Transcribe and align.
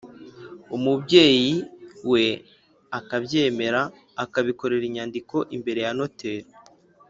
umubyeyi 0.75 1.51
we 2.11 2.23
akabyemera, 2.99 3.81
akabikorera 4.23 4.83
inyandiko 4.89 5.35
imbere 5.55 5.79
ya 5.85 5.91
noteri. 5.97 6.47